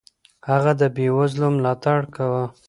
هغه 0.49 0.71
د 0.81 0.83
بېوزلو 0.95 1.47
ملاتړ 1.55 1.99
کاوه. 2.15 2.45